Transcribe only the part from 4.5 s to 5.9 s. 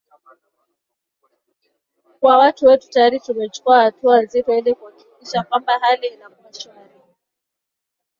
ili kuhakikisha kwamba